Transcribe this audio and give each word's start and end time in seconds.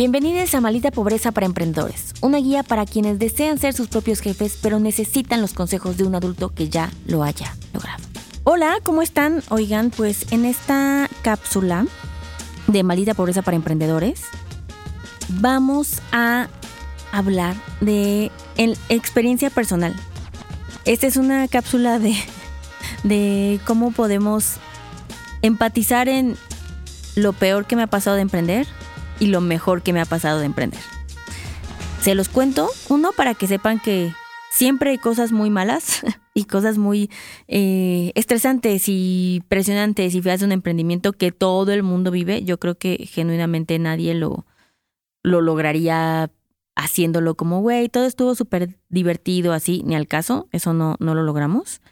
Bienvenidos 0.00 0.54
a 0.54 0.62
Malita 0.62 0.90
Pobreza 0.90 1.30
para 1.30 1.44
Emprendedores, 1.44 2.14
una 2.22 2.38
guía 2.38 2.62
para 2.62 2.86
quienes 2.86 3.18
desean 3.18 3.58
ser 3.58 3.74
sus 3.74 3.88
propios 3.88 4.20
jefes 4.20 4.58
pero 4.62 4.80
necesitan 4.80 5.42
los 5.42 5.52
consejos 5.52 5.98
de 5.98 6.04
un 6.04 6.14
adulto 6.14 6.54
que 6.54 6.70
ya 6.70 6.90
lo 7.04 7.22
haya 7.22 7.54
logrado. 7.74 8.02
Hola, 8.44 8.78
¿cómo 8.82 9.02
están? 9.02 9.42
Oigan, 9.50 9.90
pues 9.90 10.32
en 10.32 10.46
esta 10.46 11.06
cápsula 11.20 11.84
de 12.66 12.82
Malita 12.82 13.12
Pobreza 13.12 13.42
para 13.42 13.58
Emprendedores 13.58 14.22
vamos 15.28 16.00
a 16.12 16.48
hablar 17.12 17.54
de 17.82 18.30
experiencia 18.88 19.50
personal. 19.50 19.94
Esta 20.86 21.08
es 21.08 21.18
una 21.18 21.46
cápsula 21.46 21.98
de, 21.98 22.16
de 23.04 23.60
cómo 23.66 23.90
podemos 23.90 24.54
empatizar 25.42 26.08
en 26.08 26.38
lo 27.16 27.34
peor 27.34 27.66
que 27.66 27.76
me 27.76 27.82
ha 27.82 27.86
pasado 27.86 28.16
de 28.16 28.22
emprender 28.22 28.66
y 29.20 29.26
lo 29.26 29.40
mejor 29.40 29.82
que 29.82 29.92
me 29.92 30.00
ha 30.00 30.06
pasado 30.06 30.40
de 30.40 30.46
emprender. 30.46 30.80
Se 32.00 32.14
los 32.14 32.28
cuento, 32.28 32.68
uno, 32.88 33.10
para 33.16 33.34
que 33.34 33.46
sepan 33.46 33.78
que 33.78 34.12
siempre 34.50 34.90
hay 34.90 34.98
cosas 34.98 35.30
muy 35.30 35.50
malas 35.50 36.02
y 36.34 36.44
cosas 36.44 36.78
muy 36.78 37.10
eh, 37.46 38.12
estresantes 38.14 38.84
y 38.86 39.42
presionantes 39.48 40.14
y 40.14 40.22
feas 40.22 40.40
de 40.40 40.46
un 40.46 40.52
emprendimiento 40.52 41.12
que 41.12 41.30
todo 41.30 41.70
el 41.72 41.82
mundo 41.82 42.10
vive. 42.10 42.42
Yo 42.42 42.58
creo 42.58 42.76
que 42.76 43.06
genuinamente 43.06 43.78
nadie 43.78 44.14
lo, 44.14 44.46
lo 45.22 45.40
lograría 45.40 46.30
haciéndolo 46.74 47.34
como, 47.34 47.60
güey, 47.60 47.88
todo 47.88 48.06
estuvo 48.06 48.34
súper 48.34 48.78
divertido 48.88 49.52
así, 49.52 49.82
ni 49.84 49.94
al 49.94 50.08
caso, 50.08 50.48
eso 50.52 50.72
no, 50.72 50.96
no 50.98 51.14
lo 51.14 51.22
logramos. 51.22 51.82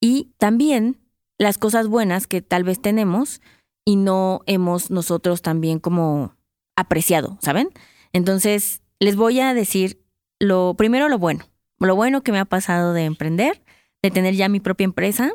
Y 0.00 0.30
también 0.38 0.98
las 1.38 1.58
cosas 1.58 1.88
buenas 1.88 2.26
que 2.26 2.40
tal 2.40 2.62
vez 2.62 2.80
tenemos 2.80 3.40
y 3.84 3.96
no 3.96 4.42
hemos 4.46 4.90
nosotros 4.90 5.42
también 5.42 5.80
como 5.80 6.36
apreciado, 6.76 7.38
¿saben? 7.40 7.70
Entonces, 8.12 8.82
les 8.98 9.16
voy 9.16 9.40
a 9.40 9.54
decir 9.54 10.00
lo 10.38 10.74
primero 10.74 11.08
lo 11.08 11.18
bueno, 11.18 11.44
lo 11.78 11.96
bueno 11.96 12.22
que 12.22 12.32
me 12.32 12.38
ha 12.38 12.44
pasado 12.44 12.92
de 12.92 13.04
emprender, 13.04 13.62
de 14.02 14.10
tener 14.10 14.34
ya 14.34 14.48
mi 14.48 14.60
propia 14.60 14.84
empresa. 14.84 15.32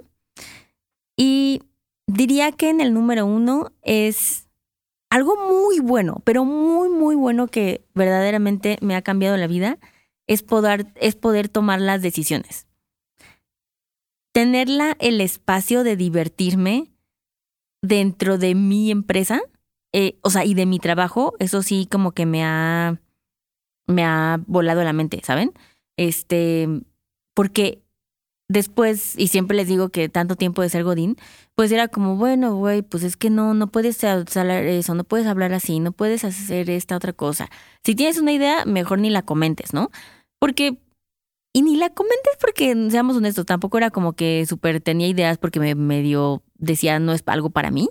Y 1.15 1.61
diría 2.07 2.51
que 2.51 2.69
en 2.69 2.81
el 2.81 2.93
número 2.93 3.25
uno 3.25 3.71
es 3.81 4.49
algo 5.09 5.35
muy 5.49 5.79
bueno, 5.79 6.21
pero 6.25 6.43
muy, 6.43 6.89
muy 6.89 7.15
bueno 7.15 7.47
que 7.47 7.85
verdaderamente 7.93 8.77
me 8.81 8.95
ha 8.95 9.01
cambiado 9.01 9.37
la 9.37 9.47
vida, 9.47 9.77
es 10.27 10.43
poder, 10.43 10.87
es 10.95 11.15
poder 11.15 11.47
tomar 11.47 11.79
las 11.79 12.01
decisiones. 12.01 12.67
Tenerla 14.33 14.97
el 14.99 15.21
espacio 15.21 15.83
de 15.83 15.95
divertirme 15.95 16.91
dentro 17.81 18.37
de 18.37 18.55
mi 18.55 18.91
empresa 18.91 19.41
eh, 19.97 20.17
o 20.23 20.29
sea, 20.29 20.43
y 20.43 20.55
de 20.55 20.65
mi 20.65 20.77
trabajo, 20.77 21.35
eso 21.39 21.63
sí 21.63 21.87
como 21.89 22.11
que 22.11 22.25
me 22.25 22.43
ha, 22.43 22.99
me 23.87 24.03
ha 24.03 24.41
volado 24.45 24.83
la 24.83 24.91
mente, 24.91 25.21
¿saben? 25.23 25.53
Este, 25.95 26.67
porque 27.33 27.81
después, 28.49 29.17
y 29.17 29.29
siempre 29.29 29.55
les 29.55 29.69
digo 29.69 29.87
que 29.87 30.09
tanto 30.09 30.35
tiempo 30.35 30.61
de 30.61 30.67
ser 30.67 30.83
Godín, 30.83 31.15
pues 31.55 31.71
era 31.71 31.87
como, 31.87 32.17
bueno, 32.17 32.57
güey, 32.57 32.81
pues 32.81 33.03
es 33.03 33.15
que 33.15 33.29
no, 33.29 33.53
no 33.53 33.67
puedes 33.67 34.03
hablar 34.03 34.65
eso, 34.65 34.95
no 34.95 35.05
puedes 35.05 35.27
hablar 35.27 35.53
así, 35.53 35.79
no 35.79 35.93
puedes 35.93 36.25
hacer 36.25 36.69
esta 36.69 36.97
otra 36.97 37.13
cosa. 37.13 37.49
Si 37.85 37.95
tienes 37.95 38.17
una 38.17 38.33
idea, 38.33 38.65
mejor 38.65 38.99
ni 38.99 39.09
la 39.09 39.21
comentes, 39.21 39.73
¿no? 39.73 39.91
Porque, 40.39 40.77
y 41.53 41.61
ni 41.61 41.77
la 41.77 41.89
comentes 41.89 42.33
porque, 42.41 42.75
seamos 42.91 43.15
honestos, 43.15 43.45
tampoco 43.45 43.77
era 43.77 43.91
como 43.91 44.11
que 44.11 44.45
súper 44.45 44.81
tenía 44.81 45.07
ideas 45.07 45.37
porque 45.37 45.61
me 45.61 45.73
medio 45.73 46.43
decía 46.55 46.99
no 46.99 47.13
es 47.13 47.23
algo 47.27 47.49
para 47.49 47.71
mí 47.71 47.87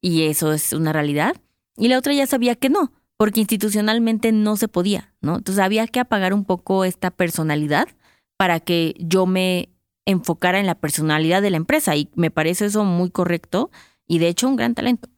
y 0.00 0.24
eso 0.24 0.52
es 0.52 0.72
una 0.72 0.92
realidad. 0.92 1.36
Y 1.76 1.88
la 1.88 1.98
otra 1.98 2.12
ya 2.12 2.26
sabía 2.26 2.54
que 2.54 2.68
no, 2.68 2.92
porque 3.16 3.40
institucionalmente 3.40 4.32
no 4.32 4.56
se 4.56 4.68
podía, 4.68 5.14
¿no? 5.20 5.36
Entonces 5.36 5.62
había 5.62 5.86
que 5.86 6.00
apagar 6.00 6.34
un 6.34 6.44
poco 6.44 6.84
esta 6.84 7.10
personalidad 7.10 7.88
para 8.36 8.60
que 8.60 8.94
yo 8.98 9.26
me 9.26 9.70
enfocara 10.06 10.58
en 10.60 10.66
la 10.66 10.76
personalidad 10.76 11.42
de 11.42 11.50
la 11.50 11.58
empresa 11.58 11.94
y 11.96 12.08
me 12.14 12.30
parece 12.30 12.66
eso 12.66 12.84
muy 12.84 13.10
correcto 13.10 13.70
y 14.06 14.18
de 14.20 14.28
hecho 14.28 14.48
un 14.48 14.56
gran 14.56 14.74
talento. 14.74 15.10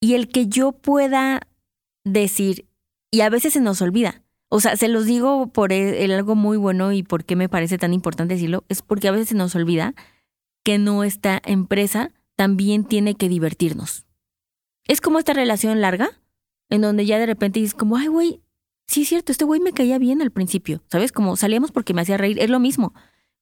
Y 0.00 0.14
el 0.14 0.28
que 0.28 0.48
yo 0.48 0.72
pueda 0.72 1.40
decir, 2.04 2.68
y 3.10 3.22
a 3.22 3.30
veces 3.30 3.54
se 3.54 3.60
nos 3.60 3.80
olvida, 3.80 4.22
o 4.48 4.60
sea, 4.60 4.76
se 4.76 4.88
los 4.88 5.06
digo 5.06 5.48
por 5.52 5.72
e, 5.72 6.04
el, 6.04 6.12
algo 6.12 6.34
muy 6.34 6.56
bueno 6.56 6.92
y 6.92 7.02
por 7.02 7.24
qué 7.24 7.36
me 7.36 7.48
parece 7.48 7.78
tan 7.78 7.92
importante 7.94 8.34
decirlo, 8.34 8.64
es 8.68 8.82
porque 8.82 9.08
a 9.08 9.12
veces 9.12 9.28
se 9.28 9.34
nos 9.34 9.54
olvida 9.54 9.94
que 10.64 10.78
nuestra 10.78 11.40
empresa 11.44 12.12
también 12.36 12.84
tiene 12.84 13.14
que 13.16 13.28
divertirnos. 13.28 14.06
Es 14.84 15.00
como 15.00 15.18
esta 15.18 15.32
relación 15.32 15.80
larga, 15.80 16.10
en 16.68 16.82
donde 16.82 17.06
ya 17.06 17.18
de 17.18 17.26
repente 17.26 17.60
dices 17.60 17.74
como, 17.74 17.96
ay, 17.96 18.06
güey, 18.06 18.40
sí 18.86 19.02
es 19.02 19.08
cierto, 19.08 19.32
este 19.32 19.44
güey 19.44 19.60
me 19.60 19.72
caía 19.72 19.98
bien 19.98 20.22
al 20.22 20.30
principio, 20.30 20.82
¿sabes? 20.90 21.12
Como 21.12 21.36
salíamos 21.36 21.72
porque 21.72 21.94
me 21.94 22.02
hacía 22.02 22.16
reír, 22.16 22.38
es 22.38 22.50
lo 22.50 22.60
mismo. 22.60 22.94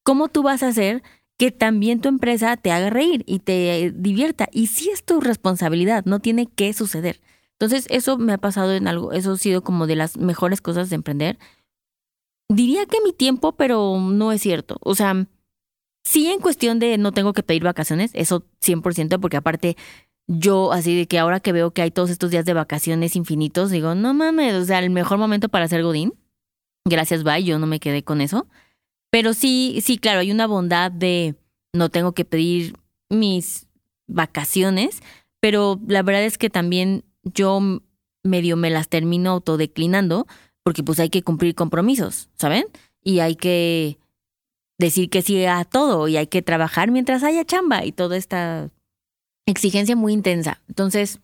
¿Cómo 0.03 0.29
tú 0.29 0.43
vas 0.43 0.63
a 0.63 0.69
hacer 0.69 1.03
que 1.37 1.51
también 1.51 2.01
tu 2.01 2.09
empresa 2.09 2.57
te 2.57 2.71
haga 2.71 2.91
reír 2.91 3.25
y 3.27 3.41
te 3.41 3.93
divierta? 3.95 4.49
Y 4.53 4.69
sí 4.69 4.91
es 4.91 5.05
tu 5.05 5.21
responsabilidad, 5.21 6.05
no 6.07 6.21
tiene 6.21 6.47
que 6.47 6.73
suceder. 6.73 7.21
Entonces, 7.53 7.87
eso 7.89 8.19
me 8.19 8.33
ha 8.33 8.39
pasado 8.39 8.75
en 8.75 8.89
algo, 8.89 9.13
eso 9.13 9.33
ha 9.33 9.39
sido 9.39 9.63
como 9.63 9.87
de 9.87 9.97
las 9.97 10.17
mejores 10.17 10.61
cosas 10.61 10.91
de 10.91 10.97
emprender. 10.97 11.39
Diría 12.49 12.87
que 12.87 13.01
mi 13.03 13.13
tiempo, 13.13 13.57
pero 13.57 13.99
no 14.01 14.33
es 14.33 14.43
cierto. 14.43 14.79
O 14.81 14.95
sea, 14.95 15.27
Sí, 16.05 16.27
en 16.31 16.41
cuestión 16.41 16.79
de 16.79 16.99
no 16.99 17.13
tengo 17.13 17.33
que 17.33 17.43
pedir 17.43 17.65
vacaciones, 17.65 18.11
eso 18.15 18.45
100%, 18.61 19.19
porque 19.21 19.39
aparte 19.39 19.77
yo 20.27 20.73
así 20.73 20.97
de 20.97 21.07
que 21.07 21.19
ahora 21.19 21.41
que 21.41 21.53
veo 21.53 21.73
que 21.73 21.83
hay 21.83 21.91
todos 21.91 22.11
estos 22.11 22.31
días 22.31 22.45
de 22.45 22.55
vacaciones 22.55 23.17
infinitos, 23.17 23.71
digo, 23.71 23.95
no 23.95 24.15
mames, 24.15 24.55
o 24.55 24.65
sea, 24.65 24.79
el 24.79 24.91
mejor 24.91 25.19
momento 25.19 25.49
para 25.49 25.65
hacer 25.65 25.83
Godín. 25.83 26.15
Gracias, 26.87 27.25
bye, 27.25 27.45
yo 27.45 27.59
no 27.59 27.67
me 27.67 27.81
quedé 27.81 28.03
con 28.03 28.21
eso. 28.21 28.47
Pero 29.11 29.33
sí, 29.33 29.79
sí, 29.83 29.99
claro, 29.99 30.21
hay 30.21 30.31
una 30.31 30.47
bondad 30.47 30.91
de 30.91 31.37
no 31.73 31.89
tengo 31.89 32.13
que 32.13 32.25
pedir 32.25 32.75
mis 33.09 33.67
vacaciones, 34.07 35.03
pero 35.41 35.81
la 35.87 36.03
verdad 36.03 36.25
es 36.25 36.37
que 36.37 36.51
también 36.51 37.05
yo 37.23 37.61
medio 38.23 38.57
me 38.57 38.71
las 38.71 38.89
termino 38.89 39.31
autodeclinando 39.31 40.27
porque 40.63 40.83
pues 40.83 40.99
hay 41.01 41.11
que 41.11 41.23
cumplir 41.23 41.55
compromisos, 41.55 42.29
¿saben? 42.37 42.65
Y 43.03 43.21
hay 43.21 43.37
que 43.37 43.99
decir 44.79 45.11
que 45.11 45.23
sí 45.23 45.45
a 45.45 45.65
todo 45.65 46.09
y 46.09 46.17
hay 46.17 46.27
que 46.27 46.43
trabajar 46.43 46.91
mientras 46.91 47.23
haya 47.23 47.45
chamba 47.45 47.85
y 47.85 47.93
toda 47.93 48.17
esta 48.17 48.71
exigencia 49.47 49.97
muy 49.97 50.13
intensa. 50.13 50.63
Entonces, 50.69 51.21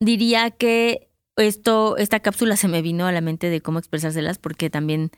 diría 0.00 0.50
que 0.50 1.10
esto, 1.36 1.96
esta 1.96 2.20
cápsula 2.20 2.56
se 2.56 2.68
me 2.68 2.82
vino 2.82 3.06
a 3.06 3.12
la 3.12 3.20
mente 3.20 3.50
de 3.50 3.60
cómo 3.60 3.78
expresárselas 3.78 4.38
porque 4.38 4.70
también 4.70 5.10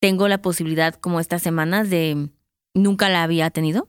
tengo 0.00 0.28
la 0.28 0.42
posibilidad 0.42 0.94
como 0.94 1.20
estas 1.20 1.42
semanas 1.42 1.90
de, 1.90 2.30
nunca 2.74 3.08
la 3.08 3.22
había 3.22 3.50
tenido, 3.50 3.88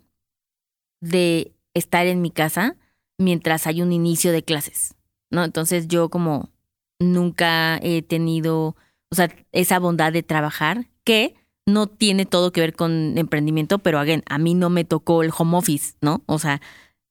de 1.02 1.54
estar 1.74 2.08
en 2.08 2.22
mi 2.22 2.32
casa 2.32 2.78
mientras 3.18 3.68
hay 3.68 3.82
un 3.82 3.92
inicio 3.92 4.32
de 4.32 4.44
clases, 4.44 4.96
¿no? 5.30 5.44
Entonces 5.44 5.88
yo 5.88 6.10
como 6.10 6.52
nunca 7.00 7.78
he 7.82 8.02
tenido, 8.02 8.76
o 9.12 9.16
sea, 9.16 9.30
esa 9.52 9.80
bondad 9.80 10.14
de 10.14 10.24
trabajar 10.24 10.88
que 11.04 11.36
no 11.66 11.88
tiene 11.88 12.26
todo 12.26 12.52
que 12.52 12.62
ver 12.62 12.74
con 12.74 13.18
emprendimiento, 13.18 13.80
pero 13.80 14.00
again, 14.00 14.24
a 14.28 14.38
mí 14.38 14.54
no 14.54 14.70
me 14.70 14.86
tocó 14.86 15.24
el 15.24 15.32
home 15.36 15.58
office, 15.58 15.96
¿no? 16.02 16.24
O 16.28 16.40
sea, 16.40 16.62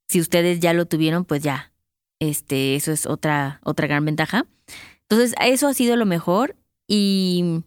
si 0.09 0.21
ustedes 0.21 0.61
ya 0.61 0.73
lo 0.73 0.87
tuvieron, 0.87 1.25
pues 1.25 1.43
ya, 1.43 1.73
este, 2.21 2.77
eso 2.77 2.93
es 2.93 3.07
otra, 3.07 3.61
otra 3.65 3.87
gran 3.87 4.05
ventaja. 4.05 4.47
Entonces, 5.03 5.35
eso 5.41 5.69
ha 5.69 5.75
sido 5.75 5.97
lo 5.97 6.07
mejor. 6.07 6.57
Y 6.87 7.63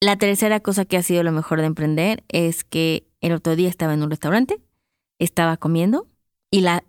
la 0.00 0.16
tercera 0.16 0.60
cosa 0.60 0.84
que 0.84 0.96
ha 0.96 1.02
sido 1.02 1.22
lo 1.22 1.32
mejor 1.32 1.60
de 1.60 1.66
emprender 1.66 2.24
es 2.28 2.64
que 2.64 3.06
el 3.20 3.32
otro 3.32 3.56
día 3.56 3.68
estaba 3.68 3.94
en 3.94 4.02
un 4.02 4.10
restaurante, 4.10 4.60
estaba 5.18 5.56
comiendo 5.56 6.06
y 6.50 6.60
la 6.60 6.84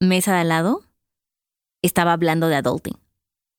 mesa 0.00 0.34
de 0.34 0.40
al 0.40 0.48
lado 0.48 0.82
estaba 1.82 2.12
hablando 2.12 2.48
de 2.48 2.56
adulting. 2.56 2.98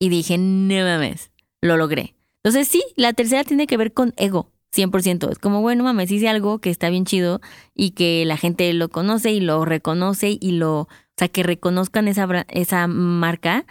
Y 0.00 0.08
dije, 0.08 0.38
no 0.38 0.74
mames, 0.84 1.30
lo 1.60 1.76
logré. 1.76 2.15
Entonces 2.46 2.68
sí, 2.68 2.84
la 2.94 3.12
tercera 3.12 3.42
tiene 3.42 3.66
que 3.66 3.76
ver 3.76 3.92
con 3.92 4.14
ego. 4.16 4.52
100%. 4.72 5.32
Es 5.32 5.40
como, 5.40 5.62
bueno, 5.62 5.82
mames, 5.82 6.12
hice 6.12 6.28
algo 6.28 6.60
que 6.60 6.70
está 6.70 6.90
bien 6.90 7.04
chido 7.04 7.40
y 7.74 7.90
que 7.90 8.24
la 8.24 8.36
gente 8.36 8.72
lo 8.72 8.88
conoce 8.88 9.32
y 9.32 9.40
lo 9.40 9.64
reconoce 9.64 10.38
y 10.40 10.52
lo, 10.52 10.82
o 10.82 10.88
sea, 11.16 11.26
que 11.26 11.42
reconozcan 11.42 12.06
esa, 12.06 12.46
esa 12.48 12.86
marca, 12.86 13.66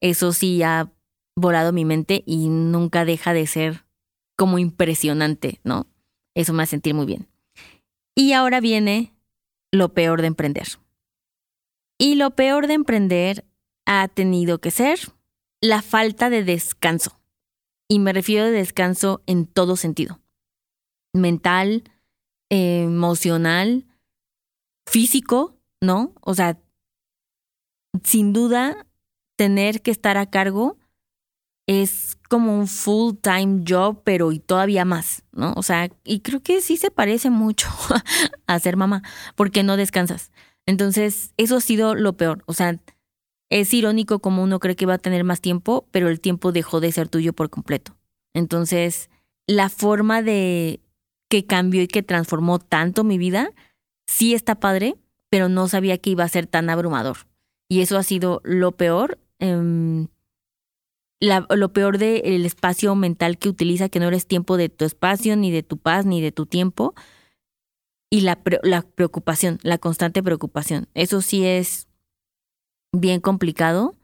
eso 0.00 0.32
sí 0.32 0.62
ha 0.62 0.92
volado 1.34 1.72
mi 1.72 1.84
mente 1.84 2.22
y 2.24 2.48
nunca 2.48 3.04
deja 3.04 3.34
de 3.34 3.48
ser 3.48 3.86
como 4.36 4.60
impresionante, 4.60 5.58
¿no? 5.64 5.88
Eso 6.36 6.52
me 6.52 6.62
hace 6.62 6.70
sentir 6.70 6.94
muy 6.94 7.06
bien. 7.06 7.26
Y 8.14 8.34
ahora 8.34 8.60
viene 8.60 9.12
lo 9.72 9.94
peor 9.94 10.20
de 10.20 10.28
emprender. 10.28 10.68
Y 11.98 12.14
lo 12.14 12.36
peor 12.36 12.68
de 12.68 12.74
emprender 12.74 13.44
ha 13.84 14.06
tenido 14.06 14.60
que 14.60 14.70
ser 14.70 15.00
la 15.60 15.82
falta 15.82 16.30
de 16.30 16.44
descanso. 16.44 17.21
Y 17.92 17.98
me 17.98 18.14
refiero 18.14 18.46
a 18.46 18.50
descanso 18.50 19.22
en 19.26 19.44
todo 19.44 19.76
sentido. 19.76 20.18
Mental, 21.12 21.84
emocional, 22.48 23.84
físico, 24.86 25.58
¿no? 25.82 26.14
O 26.22 26.34
sea, 26.34 26.58
sin 28.02 28.32
duda, 28.32 28.86
tener 29.36 29.82
que 29.82 29.90
estar 29.90 30.16
a 30.16 30.30
cargo 30.30 30.78
es 31.66 32.16
como 32.30 32.58
un 32.58 32.66
full 32.66 33.16
time 33.20 33.62
job, 33.68 34.00
pero 34.04 34.32
y 34.32 34.38
todavía 34.38 34.86
más, 34.86 35.24
¿no? 35.30 35.52
O 35.54 35.62
sea, 35.62 35.90
y 36.02 36.20
creo 36.20 36.42
que 36.42 36.62
sí 36.62 36.78
se 36.78 36.90
parece 36.90 37.28
mucho 37.28 37.68
a 38.46 38.58
ser 38.58 38.78
mamá, 38.78 39.02
porque 39.36 39.64
no 39.64 39.76
descansas. 39.76 40.32
Entonces, 40.64 41.34
eso 41.36 41.56
ha 41.56 41.60
sido 41.60 41.94
lo 41.94 42.16
peor. 42.16 42.42
O 42.46 42.54
sea, 42.54 42.80
es 43.52 43.74
irónico 43.74 44.20
como 44.20 44.42
uno 44.42 44.60
cree 44.60 44.76
que 44.76 44.86
va 44.86 44.94
a 44.94 44.98
tener 44.98 45.24
más 45.24 45.42
tiempo, 45.42 45.86
pero 45.90 46.08
el 46.08 46.20
tiempo 46.20 46.52
dejó 46.52 46.80
de 46.80 46.90
ser 46.90 47.10
tuyo 47.10 47.34
por 47.34 47.50
completo. 47.50 47.94
Entonces, 48.32 49.10
la 49.46 49.68
forma 49.68 50.22
de 50.22 50.80
que 51.28 51.44
cambió 51.44 51.82
y 51.82 51.86
que 51.86 52.02
transformó 52.02 52.58
tanto 52.60 53.04
mi 53.04 53.18
vida, 53.18 53.50
sí 54.06 54.32
está 54.32 54.54
padre, 54.54 54.96
pero 55.28 55.50
no 55.50 55.68
sabía 55.68 55.98
que 55.98 56.08
iba 56.08 56.24
a 56.24 56.28
ser 56.28 56.46
tan 56.46 56.70
abrumador. 56.70 57.26
Y 57.68 57.82
eso 57.82 57.98
ha 57.98 58.02
sido 58.02 58.40
lo 58.42 58.72
peor. 58.72 59.18
Em, 59.38 60.08
lo 61.20 61.72
peor 61.74 61.98
del 61.98 62.46
espacio 62.46 62.94
mental 62.94 63.36
que 63.36 63.50
utiliza, 63.50 63.90
que 63.90 64.00
no 64.00 64.08
eres 64.08 64.26
tiempo 64.26 64.56
de 64.56 64.70
tu 64.70 64.86
espacio, 64.86 65.36
ni 65.36 65.50
de 65.50 65.62
tu 65.62 65.76
paz, 65.76 66.06
ni 66.06 66.22
de 66.22 66.32
tu 66.32 66.46
tiempo. 66.46 66.94
Y 68.08 68.22
la, 68.22 68.40
la 68.62 68.80
preocupación, 68.80 69.58
la 69.62 69.76
constante 69.76 70.22
preocupación. 70.22 70.88
Eso 70.94 71.20
sí 71.20 71.44
es 71.44 71.86
bien 72.92 73.20
complicado. 73.20 73.96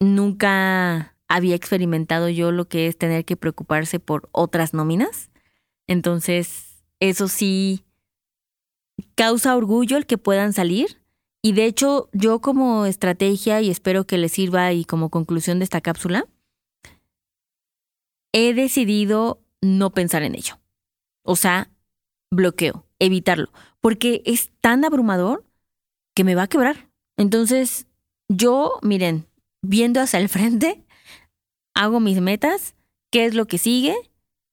Nunca 0.00 1.16
había 1.28 1.54
experimentado 1.54 2.28
yo 2.28 2.50
lo 2.52 2.66
que 2.66 2.86
es 2.86 2.98
tener 2.98 3.24
que 3.24 3.36
preocuparse 3.36 4.00
por 4.00 4.28
otras 4.32 4.74
nóminas. 4.74 5.30
Entonces, 5.86 6.84
eso 7.00 7.28
sí 7.28 7.84
causa 9.14 9.56
orgullo 9.56 9.96
el 9.96 10.06
que 10.06 10.18
puedan 10.18 10.52
salir. 10.52 11.02
Y 11.42 11.52
de 11.52 11.66
hecho, 11.66 12.08
yo 12.12 12.40
como 12.40 12.86
estrategia, 12.86 13.60
y 13.60 13.70
espero 13.70 14.06
que 14.06 14.18
les 14.18 14.32
sirva 14.32 14.72
y 14.72 14.84
como 14.84 15.10
conclusión 15.10 15.58
de 15.58 15.64
esta 15.64 15.80
cápsula, 15.80 16.26
he 18.32 18.54
decidido 18.54 19.42
no 19.60 19.90
pensar 19.90 20.22
en 20.22 20.34
ello. 20.34 20.60
O 21.22 21.36
sea, 21.36 21.70
bloqueo, 22.30 22.86
evitarlo, 22.98 23.52
porque 23.80 24.22
es 24.24 24.50
tan 24.60 24.84
abrumador 24.84 25.44
que 26.14 26.24
me 26.24 26.34
va 26.34 26.44
a 26.44 26.48
quebrar. 26.48 26.90
Entonces, 27.16 27.86
yo, 28.28 28.78
miren, 28.82 29.26
viendo 29.62 30.00
hacia 30.00 30.18
el 30.18 30.28
frente, 30.28 30.84
hago 31.74 32.00
mis 32.00 32.20
metas, 32.20 32.74
qué 33.10 33.24
es 33.24 33.34
lo 33.34 33.46
que 33.46 33.58
sigue, 33.58 33.94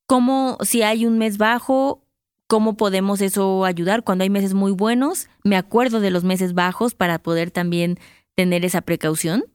cómo 0.08 0.58
si 0.62 0.82
hay 0.82 1.06
un 1.06 1.18
mes 1.18 1.38
bajo, 1.38 2.04
cómo 2.48 2.78
podemos 2.78 3.22
eso 3.22 3.64
ayudar 3.64 4.04
cuando 4.04 4.24
hay 4.24 4.30
meses 4.30 4.54
muy 4.54 4.72
buenos, 4.72 5.30
me 5.44 5.56
acuerdo 5.56 6.00
de 6.00 6.12
los 6.12 6.24
meses 6.24 6.54
bajos 6.54 6.96
para 6.96 7.20
poder 7.20 7.52
también 7.52 8.00
tener 8.36 8.66
esa 8.66 8.82
precaución 8.82 9.46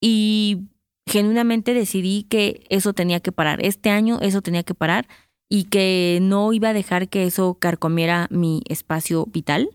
y 0.00 0.68
genuinamente 1.06 1.74
decidí 1.74 2.22
que 2.24 2.64
eso 2.68 2.92
tenía 2.92 3.20
que 3.20 3.32
parar. 3.32 3.64
Este 3.64 3.90
año 3.90 4.18
eso 4.20 4.42
tenía 4.42 4.62
que 4.62 4.74
parar 4.74 5.08
y 5.48 5.64
que 5.64 6.20
no 6.22 6.52
iba 6.52 6.68
a 6.68 6.72
dejar 6.72 7.08
que 7.08 7.24
eso 7.24 7.54
carcomiera 7.54 8.28
mi 8.30 8.62
espacio 8.68 9.26
vital. 9.26 9.70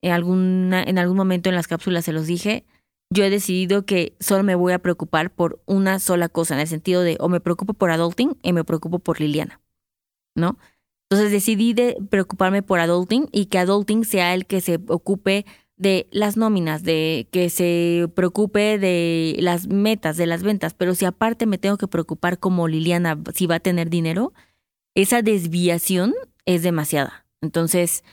En, 0.00 0.12
alguna, 0.12 0.82
en 0.82 0.98
algún 0.98 1.16
momento 1.16 1.50
en 1.50 1.54
las 1.54 1.68
cápsulas 1.68 2.06
se 2.06 2.12
los 2.12 2.26
dije, 2.26 2.64
yo 3.12 3.24
he 3.24 3.30
decidido 3.30 3.84
que 3.84 4.16
solo 4.20 4.42
me 4.42 4.54
voy 4.54 4.72
a 4.72 4.78
preocupar 4.78 5.30
por 5.30 5.62
una 5.66 5.98
sola 5.98 6.28
cosa, 6.28 6.54
en 6.54 6.60
el 6.60 6.66
sentido 6.66 7.02
de 7.02 7.16
o 7.20 7.28
me 7.28 7.40
preocupo 7.40 7.74
por 7.74 7.90
adulting 7.90 8.38
o 8.42 8.52
me 8.52 8.64
preocupo 8.64 8.98
por 8.98 9.20
Liliana, 9.20 9.60
¿no? 10.34 10.58
Entonces 11.10 11.30
decidí 11.30 11.74
de 11.74 11.98
preocuparme 12.08 12.62
por 12.62 12.80
adulting 12.80 13.28
y 13.32 13.46
que 13.46 13.58
adulting 13.58 14.04
sea 14.04 14.32
el 14.32 14.46
que 14.46 14.62
se 14.62 14.80
ocupe 14.88 15.44
de 15.76 16.08
las 16.10 16.38
nóminas, 16.38 16.84
de 16.84 17.28
que 17.30 17.50
se 17.50 18.08
preocupe 18.14 18.78
de 18.78 19.36
las 19.40 19.66
metas, 19.68 20.16
de 20.16 20.26
las 20.26 20.42
ventas, 20.42 20.72
pero 20.72 20.94
si 20.94 21.04
aparte 21.04 21.44
me 21.44 21.58
tengo 21.58 21.76
que 21.76 21.88
preocupar 21.88 22.38
como 22.38 22.66
Liliana 22.66 23.20
si 23.34 23.46
va 23.46 23.56
a 23.56 23.60
tener 23.60 23.90
dinero, 23.90 24.32
esa 24.94 25.20
desviación 25.20 26.14
es 26.46 26.62
demasiada. 26.62 27.26
Entonces, 27.42 28.04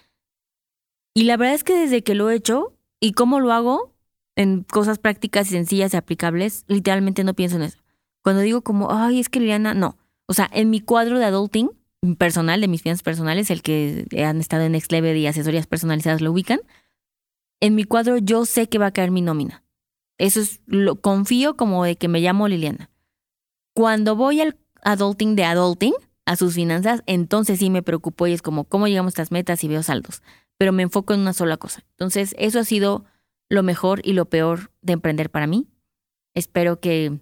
y 1.13 1.24
la 1.24 1.38
verdad 1.38 1.56
es 1.56 1.63
que 1.63 1.78
desde 1.78 2.04
que 2.04 2.16
lo 2.16 2.30
he 2.30 2.36
hecho 2.36 2.74
y 3.00 3.13
cómo 3.13 3.40
lo 3.40 3.54
hago 3.54 3.94
en 4.39 4.63
cosas 4.63 5.00
prácticas 5.00 5.47
y 5.47 5.50
sencillas 5.50 5.94
y 5.94 5.97
aplicables, 5.97 6.63
literalmente 6.68 7.25
no 7.25 7.33
pienso 7.33 7.57
en 7.57 7.63
eso. 7.63 7.77
Cuando 8.24 8.41
digo 8.41 8.62
como, 8.62 8.89
ay, 8.89 9.19
es 9.19 9.27
que 9.27 9.41
Liliana, 9.41 9.74
no. 9.74 9.97
O 10.27 10.33
sea, 10.33 10.50
en 10.53 10.69
mi 10.69 10.80
cuadro 10.80 11.19
de 11.19 11.25
adulting 11.25 11.71
personal, 12.18 12.62
de 12.62 12.69
mis 12.69 12.81
finanzas 12.81 13.03
personales, 13.03 13.51
el 13.51 13.62
que 13.62 14.06
han 14.25 14.39
estado 14.39 14.63
en 14.63 14.71
Next 14.71 14.94
Level 14.94 15.18
y 15.18 15.27
asesorías 15.27 15.68
personalizadas 15.68 16.21
lo 16.21 16.31
ubican, 16.31 16.62
en 17.59 17.75
mi 17.75 17.83
cuadro 17.83 18.18
yo 18.18 18.45
sé 18.45 18.69
que 18.69 18.77
va 18.77 18.86
a 18.86 18.91
caer 18.91 19.12
mi 19.12 19.21
nómina. 19.21 19.65
Eso 20.18 20.39
es, 20.39 20.62
lo 20.68 21.01
confío 21.01 21.57
como 21.57 21.83
de 21.83 21.97
que 21.97 22.07
me 22.07 22.21
llamo 22.21 22.47
Liliana. 22.47 22.89
Cuando 23.74 24.15
voy 24.15 24.39
al 24.39 24.57
adulting 24.83 25.36
de 25.36 25.44
adulting, 25.44 25.94
a 26.24 26.38
sus 26.38 26.53
finanzas, 26.53 27.03
entonces 27.07 27.59
sí 27.59 27.69
me 27.69 27.83
preocupo 27.83 28.25
y 28.25 28.31
es 28.31 28.41
como, 28.41 28.63
¿cómo 28.63 28.88
llegamos 28.88 29.09
a 29.09 29.15
estas 29.15 29.31
metas 29.33 29.65
y 29.65 29.68
veo 29.68 29.83
saldos? 29.83 30.21
Pero 30.57 30.71
me 30.71 30.83
enfoco 30.83 31.13
en 31.13 31.19
una 31.19 31.33
sola 31.33 31.57
cosa. 31.57 31.83
Entonces, 31.97 32.36
eso 32.38 32.59
ha 32.59 32.63
sido 32.63 33.03
lo 33.50 33.63
mejor 33.63 34.01
y 34.04 34.13
lo 34.13 34.25
peor 34.25 34.72
de 34.81 34.94
emprender 34.94 35.30
para 35.30 35.48
mí. 35.48 35.68
Espero 36.34 36.80
que 36.80 37.19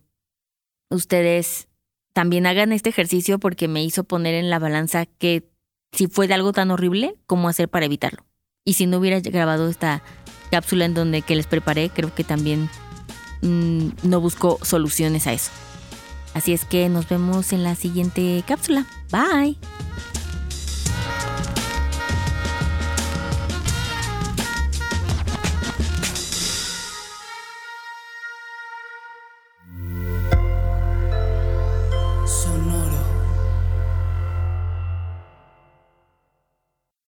ustedes 0.90 1.68
también 2.14 2.46
hagan 2.46 2.72
este 2.74 2.90
ejercicio 2.90 3.40
porque 3.40 3.68
me 3.68 3.84
hizo 3.84 4.04
poner 4.04 4.36
en 4.36 4.50
la 4.50 4.60
balanza 4.60 5.06
que 5.06 5.50
si 5.92 6.08
fue 6.08 6.28
de 6.28 6.34
algo 6.34 6.52
tan 6.52 6.72
horrible, 6.72 7.16
¿cómo 7.26 7.48
hacer 7.48 7.70
para 7.70 7.86
evitarlo? 7.86 8.26
Y 8.66 8.74
si 8.74 8.86
no 8.86 8.98
hubiera 8.98 9.20
grabado 9.22 9.70
esta 9.70 10.04
cápsula 10.52 10.86
en 10.86 10.94
donde 10.94 11.22
que 11.22 11.36
les 11.36 11.48
preparé, 11.48 11.90
creo 11.90 12.14
que 12.14 12.24
también 12.24 12.70
mm, 13.42 13.90
no 14.04 14.20
busco 14.20 14.60
soluciones 14.62 15.28
a 15.28 15.34
eso. 15.34 15.52
Así 16.34 16.54
es 16.54 16.66
que 16.66 16.90
nos 16.90 17.08
vemos 17.08 17.54
en 17.54 17.64
la 17.64 17.76
siguiente 17.76 18.44
cápsula. 18.46 18.86
Bye. 19.12 19.58